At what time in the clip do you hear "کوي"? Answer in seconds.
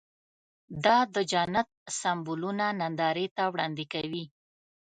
3.93-4.25